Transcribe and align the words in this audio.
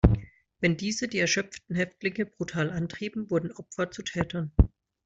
Wenn 0.61 0.77
diese 0.77 1.07
die 1.07 1.19
erschöpften 1.19 1.75
Häftlinge 1.75 2.25
brutal 2.25 2.71
antrieben, 2.71 3.29
wurden 3.29 3.51
Opfer 3.51 3.91
zu 3.91 4.01
Tätern. 4.01 4.51